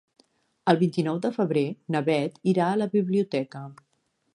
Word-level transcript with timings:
El 0.73 0.79
vint-i-nou 0.83 1.21
de 1.27 1.31
febrer 1.37 1.65
na 1.97 2.03
Bet 2.11 2.43
irà 2.55 2.71
a 2.75 2.83
la 2.85 2.93
biblioteca. 2.97 3.67